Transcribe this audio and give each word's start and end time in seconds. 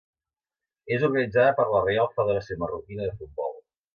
És 0.95 1.03
organitzada 1.07 1.51
per 1.59 1.67
la 1.75 1.83
Reial 1.85 2.09
Federació 2.17 2.59
Marroquina 2.65 3.07
de 3.11 3.13
Futbol. 3.23 3.55